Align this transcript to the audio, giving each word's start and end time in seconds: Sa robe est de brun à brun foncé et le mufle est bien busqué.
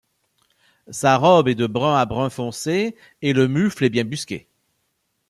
Sa 0.89 1.15
robe 1.17 1.47
est 1.49 1.53
de 1.53 1.67
brun 1.67 1.95
à 1.95 2.05
brun 2.05 2.31
foncé 2.31 2.95
et 3.21 3.33
le 3.33 3.47
mufle 3.47 3.83
est 3.85 3.91
bien 3.91 4.03
busqué. 4.03 4.47